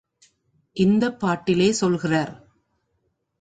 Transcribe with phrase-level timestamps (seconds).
[0.75, 2.33] இந்தப் பாட்டிலே சொல்கிறார்.